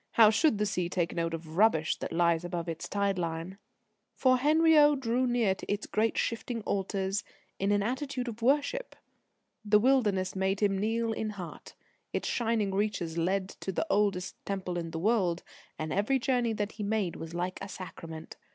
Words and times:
How 0.13 0.31
should 0.31 0.57
the 0.57 0.65
sea 0.65 0.89
take 0.89 1.13
note 1.13 1.35
of 1.35 1.57
rubbish 1.57 1.97
that 1.97 2.11
lies 2.11 2.43
above 2.43 2.67
its 2.67 2.89
tide 2.89 3.19
line?" 3.19 3.59
For 4.15 4.37
Henriot 4.39 4.99
drew 4.99 5.27
near 5.27 5.53
to 5.53 5.71
its 5.71 5.85
great 5.85 6.17
shifting 6.17 6.61
altars 6.63 7.23
in 7.59 7.71
an 7.71 7.83
attitude 7.83 8.27
of 8.27 8.41
worship. 8.41 8.95
The 9.63 9.77
wilderness 9.77 10.35
made 10.35 10.59
him 10.59 10.75
kneel 10.75 11.13
in 11.13 11.29
heart. 11.29 11.75
Its 12.13 12.27
shining 12.27 12.73
reaches 12.73 13.19
led 13.19 13.49
to 13.59 13.71
the 13.71 13.85
oldest 13.91 14.43
Temple 14.43 14.75
in 14.75 14.89
the 14.89 14.97
world, 14.97 15.43
and 15.77 15.93
every 15.93 16.17
journey 16.17 16.53
that 16.53 16.71
he 16.71 16.83
made 16.83 17.15
was 17.15 17.35
like 17.35 17.59
a 17.61 17.69
sacrament. 17.69 18.37